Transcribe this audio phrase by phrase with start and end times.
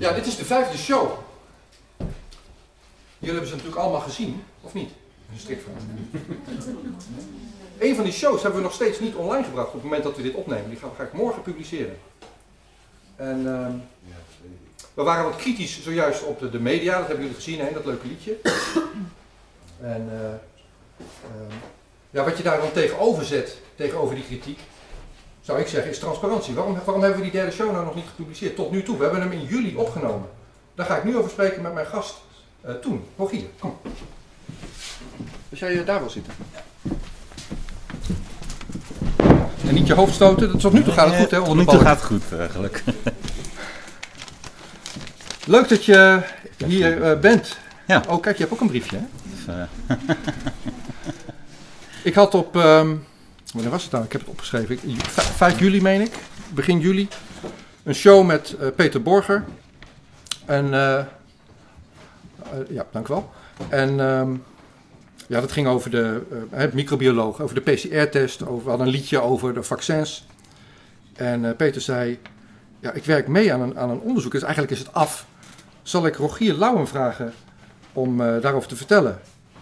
[0.00, 1.10] Ja, dit is de vijfde show.
[3.18, 4.90] Jullie hebben ze natuurlijk allemaal gezien, of niet?
[5.32, 5.74] Een strikvraag.
[7.78, 10.16] Een van die shows hebben we nog steeds niet online gebracht op het moment dat
[10.16, 10.68] we dit opnemen.
[10.68, 11.98] Die ga ik morgen publiceren.
[13.16, 13.72] En ehm,
[14.94, 17.84] we waren wat kritisch zojuist op de, de media, dat hebben jullie gezien, hè, dat
[17.84, 18.36] leuke liedje.
[19.80, 21.54] En eh, ehm,
[22.10, 24.58] ja, wat je daar dan tegenover zet, tegenover die kritiek,
[25.40, 26.54] zou ik zeggen, is transparantie.
[26.54, 28.56] Waarom, waarom hebben we die derde show nou nog niet gepubliceerd?
[28.56, 28.96] Tot nu toe.
[28.96, 30.28] We hebben hem in juli opgenomen.
[30.74, 32.16] Daar ga ik nu over spreken met mijn gast
[32.66, 33.04] uh, toen.
[33.16, 33.76] Rogier, kom.
[35.50, 36.32] Als jij uh, daar wil zitten.
[39.66, 40.58] En niet je hoofd stoten.
[40.58, 41.42] Tot nu toe gaat het goed, hè?
[41.42, 42.82] Tot nu toe gaat het goed, gelukkig.
[45.46, 46.22] Leuk dat je
[46.66, 47.58] hier bent.
[47.86, 48.02] Ja.
[48.08, 49.02] Oh, kijk, je hebt ook een briefje, hè?
[49.22, 49.54] Dus,
[52.10, 52.56] ik had op...
[52.56, 53.08] Um,
[53.52, 54.04] wanneer was het nou?
[54.04, 54.78] Ik heb het opgeschreven.
[55.02, 56.12] 5 juli, meen ik.
[56.54, 57.08] Begin juli.
[57.82, 59.44] Een show met Peter Borger.
[60.44, 60.70] En...
[62.68, 63.30] ja, dank u wel.
[63.68, 64.00] En...
[64.00, 64.42] Um,
[65.30, 66.22] ja, dat ging over de
[66.54, 68.40] uh, microbioloog, over de PCR-test.
[68.40, 70.26] We hadden een liedje over de vaccins.
[71.14, 72.18] En Peter zei,
[72.80, 75.26] ja, ik werk mee aan een, aan een onderzoek, dus eigenlijk is het af.
[75.82, 77.32] Zal ik Rogier Lauwen vragen
[77.92, 79.20] om daarover te vertellen?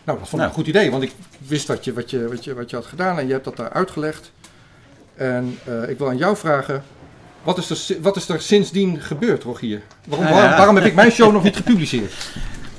[0.08, 0.58] Nou, dat vond ik nou.
[0.58, 1.12] een goed idee, want ik
[1.46, 3.56] wist wat je, wat, je, wat, je, wat je had gedaan en je hebt dat
[3.56, 4.32] daar uitgelegd.
[5.14, 6.82] En ik wil aan jou vragen,
[7.42, 9.82] wat is er, wat is er sindsdien gebeurd, Rogier?
[10.06, 10.32] Waarom, ja.
[10.32, 12.12] waarom, waarom heb ik mijn show nog niet gepubliceerd?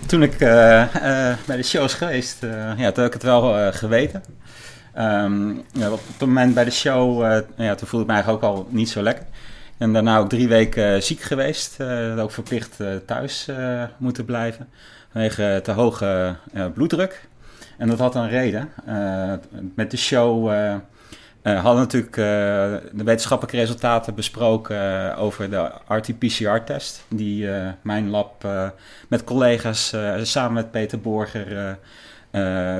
[0.05, 2.37] toen ik uh, uh, bij de show is geweest,
[2.77, 4.23] ja, toen heb ik het wel geweten.
[4.97, 7.21] Um, ja, op het moment bij de show,
[7.55, 9.25] ja, toen voelde ik me eigenlijk ook al niet zo lekker.
[9.79, 11.77] En daarna ook drie weken ziek geweest.
[12.17, 13.47] ook verplicht thuis
[13.97, 14.69] moeten blijven.
[15.11, 16.35] Vanwege te hoge
[16.73, 17.27] bloeddruk.
[17.77, 18.69] En dat had een reden.
[19.75, 20.51] met de show
[21.43, 22.13] hadden natuurlijk
[22.93, 27.03] de wetenschappelijke resultaten besproken over de RT-PCR-test.
[27.07, 27.49] Die
[27.81, 28.47] mijn lab
[29.07, 31.77] met collega's samen met Peter Borger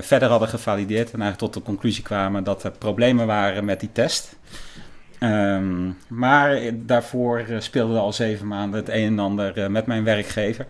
[0.02, 1.12] verder hadden gevalideerd.
[1.12, 4.38] En eigenlijk tot de conclusie kwamen dat er problemen waren met die test.
[5.20, 10.66] Um, maar daarvoor speelde al zeven maanden het een en ander met mijn werkgever.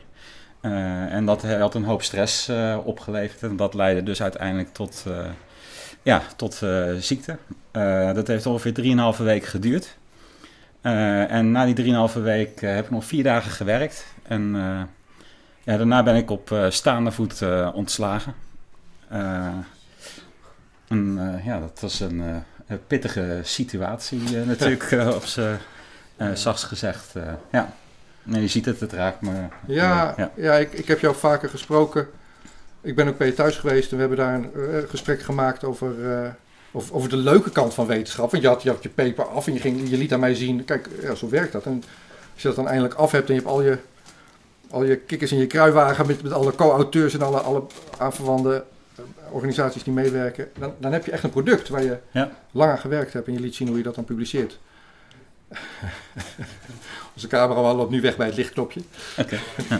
[0.61, 2.51] en dat had een hoop stress
[2.83, 3.43] opgeleverd.
[3.43, 5.05] En dat leidde dus uiteindelijk tot
[6.01, 6.61] ja, tot
[6.99, 7.37] ziekte.
[8.13, 9.97] Dat heeft ongeveer 3,5 week geduurd.
[10.81, 14.05] En na die 3,5 week heb ik nog vier dagen gewerkt.
[14.23, 14.51] En
[15.63, 17.41] ja, daarna ben ik op staande voet
[17.73, 18.33] ontslagen.
[20.87, 25.57] en ja, dat was een, een pittige situatie natuurlijk, op z'n
[26.33, 27.13] zachts gezegd.
[27.51, 27.73] ja.
[28.23, 29.31] Nee, je ziet het, het raakt me.
[29.67, 30.31] Ja, ja.
[30.35, 32.07] ja ik, ik heb jou vaker gesproken
[32.81, 35.63] ik ben ook bij je thuis geweest en we hebben daar een uh, gesprek gemaakt
[35.63, 36.27] over, uh,
[36.71, 38.31] over, over, de leuke kant van wetenschap.
[38.31, 40.35] Want je had je, had je paper af en je, ging, je liet aan mij
[40.35, 41.65] zien, kijk, ja, zo werkt dat.
[41.65, 41.83] En
[42.33, 43.77] als je dat dan eindelijk af hebt en je hebt al je,
[44.69, 47.63] al je kikkers in je kruiwagen met, met alle co-auteurs en alle, alle
[47.97, 48.78] aanverwante eh,
[49.31, 52.29] organisaties die meewerken, dan, dan heb je echt een product waar je ja.
[52.51, 54.59] lang aan gewerkt hebt en je liet zien hoe je dat dan publiceert.
[57.15, 58.81] Onze camera loopt nu weg bij het lichtknopje.
[59.17, 59.39] Oké.
[59.65, 59.79] Okay.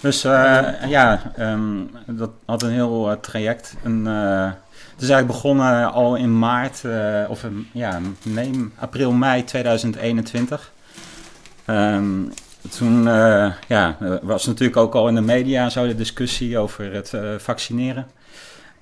[0.00, 3.74] Dus uh, ja, um, dat had een heel uh, traject.
[3.82, 4.44] En, uh,
[4.92, 6.82] het is eigenlijk begonnen al in maart,
[7.28, 10.72] of ja, nee, april, mei 2021.
[11.66, 12.32] Um,
[12.70, 13.04] toen
[13.68, 18.06] ja, was natuurlijk ook al in de media zo de discussie over het vaccineren.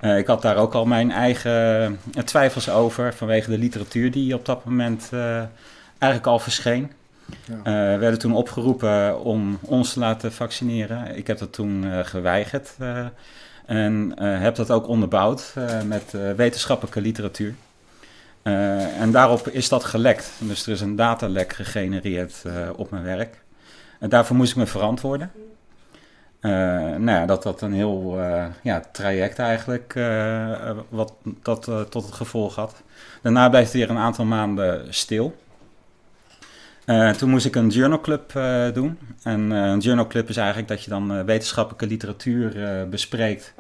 [0.01, 4.65] ik had daar ook al mijn eigen twijfels over vanwege de literatuur die op dat
[4.65, 5.11] moment
[5.99, 6.91] eigenlijk al verscheen.
[7.45, 7.57] Ja.
[7.93, 11.17] Uh, werden toen opgeroepen om ons te laten vaccineren.
[11.17, 13.07] Ik heb dat toen uh, geweigerd uh,
[13.67, 15.55] en heb dat ook onderbouwd
[15.87, 17.55] met wetenschappelijke literatuur.
[18.43, 20.31] en daarop is dat gelekt.
[20.39, 22.43] Dus er is een datalek gegenereerd
[22.77, 23.41] op mijn werk.
[24.03, 25.31] En daarvoor moest ik me verantwoorden.
[26.41, 28.21] nou ja, dat dat een heel
[28.63, 29.95] ja, traject eigenlijk,
[30.89, 32.83] wat dat tot het gevolg had.
[33.23, 35.35] Daarna blijft het weer een aantal maanden stil.
[36.87, 38.99] Uh, toen moest ik een journalclub uh, doen.
[39.23, 43.55] En uh, een journalclub is eigenlijk dat je dan wetenschappelijke literatuur bespreekt.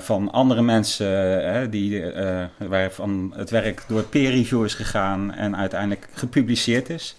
[0.00, 2.12] van andere mensen die,
[2.58, 7.16] waarvan het werk door peer review is gegaan en uiteindelijk gepubliceerd is.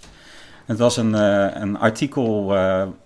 [0.70, 1.14] Het was een,
[1.62, 2.46] een artikel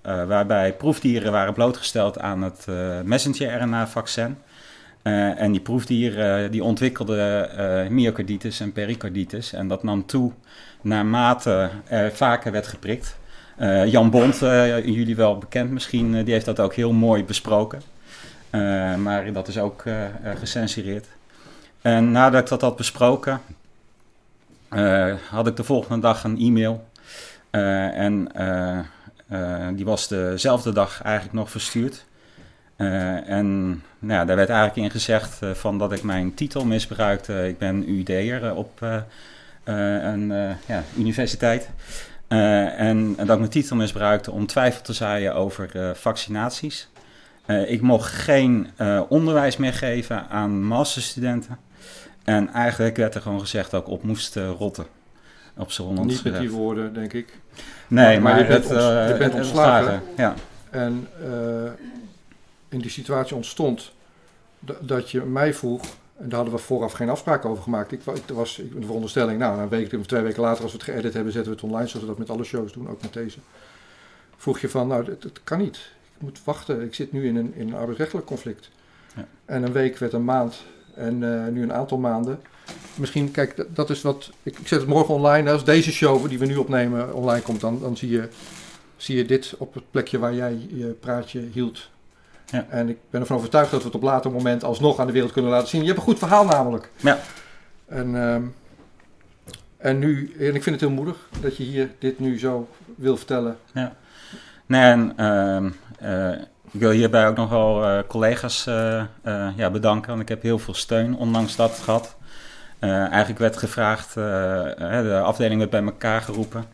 [0.02, 2.68] waarbij proefdieren waren blootgesteld aan het
[3.04, 4.38] messenger-RNA-vaccin.
[5.04, 9.54] en die proefdieren die ontwikkelden myocarditis en pericarditis.
[9.54, 10.32] En dat nam toe
[10.82, 13.18] naarmate er vaker werd geprikt.
[13.60, 17.24] Uh, Jan Bond, uh, jullie wel bekend misschien, uh, die heeft dat ook heel mooi
[17.24, 17.82] besproken.
[18.98, 19.84] maar dat is ook
[20.36, 21.08] gecensureerd.
[21.82, 23.42] En nadat ik dat had besproken,
[25.30, 26.92] had ik de volgende dag een e-mail.
[27.54, 28.28] En
[29.76, 32.06] die was dezelfde dag eigenlijk nog verstuurd.
[32.76, 33.68] en
[34.00, 37.48] nou ja, daar werd eigenlijk in gezegd van dat ik mijn titel misbruikte.
[37.48, 38.82] Ik ben UD'er op
[39.64, 40.28] een
[40.68, 41.70] ja, universiteit.
[42.28, 46.90] En, en, dat ik mijn titel misbruikte om twijfel te zaaien over vaccinaties.
[47.68, 48.68] ik mocht geen
[49.10, 51.58] onderwijs meer geven aan masterstudenten.
[52.24, 54.86] En eigenlijk werd er gewoon gezegd dat ik op moest rotten
[55.58, 57.40] op z'n Niet met die woorden, denk ik.
[57.88, 60.02] Nee, maar, je, bent, het, je bent ontslagen.
[60.18, 60.34] Ja.
[60.70, 61.72] En uh,
[62.70, 63.92] in die situatie ontstond
[64.80, 65.82] dat je mij vroeg,
[66.18, 67.92] en daar hadden we vooraf geen afspraak over gemaakt.
[67.92, 70.78] Ik, ik was ik, de veronderstelling, nou, een week of twee weken later, als we
[70.78, 73.02] het geëdit hebben, zetten we het online, zoals we dat met alle shows doen, ook
[73.02, 73.40] met deze.
[74.38, 75.76] Vroeg je van, nou, het, kan niet.
[76.16, 76.82] Ik moet wachten.
[76.82, 78.70] Ik zit nu in een, in een arbeidsrechtelijk conflict.
[79.16, 79.26] Ja.
[79.46, 80.64] En een week werd een maand
[80.96, 82.40] en uh, nu een aantal maanden.
[82.96, 84.32] Misschien, kijk, dat is wat.
[84.44, 85.52] Ik, ik zet het morgen online.
[85.52, 88.28] Als deze show die we nu opnemen online komt, dan, dan zie, je,
[88.98, 91.90] zie je dit op het plekje waar jij je praatje hield.
[92.46, 92.66] Ja.
[92.70, 95.32] En ik ben ervan overtuigd dat we het op later moment alsnog aan de wereld
[95.32, 95.82] kunnen laten zien.
[95.82, 96.90] Je hebt een goed verhaal namelijk.
[96.96, 97.20] Ja.
[97.86, 98.36] En, uh,
[99.78, 103.18] en nu, en ik vind het heel moedig dat je hier dit nu zo wil
[103.18, 103.58] vertellen.
[103.74, 103.96] Ja.
[104.66, 106.42] Nee, en uh, uh,
[106.72, 109.04] ik wil hierbij ook nog wel uh, collega's uh,
[109.56, 112.16] ja, bedanken, want ik heb heel veel steun ondanks dat gehad.
[112.90, 116.66] Eigenlijk werd gevraagd, de afdeling werd bij elkaar geroepen.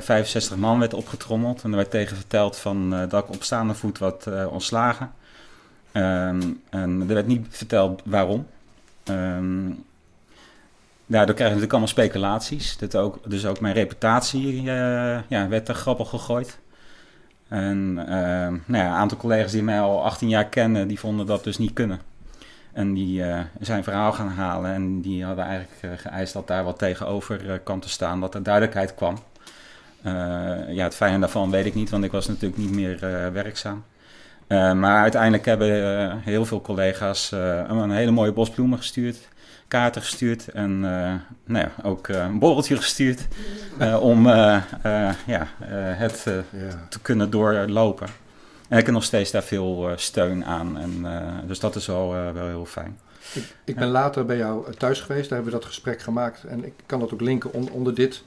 [0.00, 3.98] 65 man werd opgetrommeld en er werd tegen verteld van, dat ik op staande voet
[3.98, 5.12] wat ontslagen.
[5.92, 8.46] Um, en er werd niet verteld waarom.
[9.04, 9.84] Um,
[11.06, 12.76] Daardoor krijg je natuurlijk allemaal speculaties.
[12.78, 16.58] Dat ook, dus ook mijn reputatie ja, werd er grappig gegooid.
[17.48, 21.26] En uh, nou ja, een aantal collega's die mij al 18 jaar kennen, die vonden
[21.26, 22.00] dat dus niet kunnen.
[22.76, 26.64] En die uh, zijn verhaal gaan halen en die hadden eigenlijk uh, geëist dat daar
[26.64, 29.18] wat tegenover uh, kwam te staan, dat er duidelijkheid kwam.
[30.68, 32.98] ja, het fijne daarvan weet ik niet, want ik was natuurlijk niet meer
[33.32, 33.84] werkzaam.
[34.48, 39.28] maar uiteindelijk hebben heel veel collega's een hele mooie bos bloemen gestuurd
[39.68, 43.26] kaarten gestuurd en nou ja, ook een borreltje gestuurd
[44.00, 46.86] om ja, het ja.
[46.88, 48.08] te kunnen doorlopen.
[48.68, 50.78] En ik heb nog steeds daar veel steun aan.
[50.78, 51.06] En,
[51.46, 52.98] dus dat is wel, wel heel fijn.
[53.34, 56.44] Ik, ik ben later bij jou thuis geweest, daar hebben we dat gesprek gemaakt.
[56.44, 58.22] En ik kan dat ook linken on, onder dit,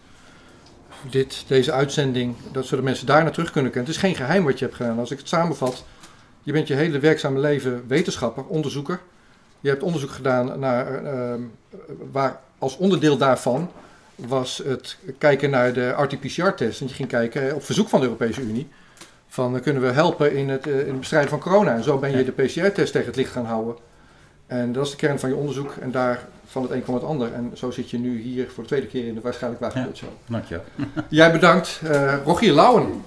[1.09, 3.89] dit, deze uitzending, dat zodat mensen daar naar terug kunnen kennen.
[3.91, 4.99] Het is geen geheim wat je hebt gedaan.
[4.99, 5.85] Als ik het samenvat,
[6.43, 8.99] je bent je hele werkzame leven wetenschapper, onderzoeker.
[9.59, 11.33] Je hebt onderzoek gedaan naar, uh,
[12.11, 13.71] waar als onderdeel daarvan
[14.15, 16.81] was het kijken naar de RT-PCR-test.
[16.81, 18.67] En je ging kijken op verzoek van de Europese Unie.
[19.29, 21.73] Van uh, kunnen we helpen in het, uh, in het bestrijden van corona?
[21.73, 23.75] En zo ben je de PCR-test tegen het licht gaan houden.
[24.47, 25.75] En dat is de kern van je onderzoek.
[25.81, 27.33] En daar van het een kwam het ander.
[27.33, 29.87] En zo zit je nu hier voor de tweede keer in de waarschijnlijk waar ja,
[30.25, 30.59] Dank je
[31.09, 31.81] Jij bedankt.
[31.83, 33.03] Uh, Rogier Lauwen.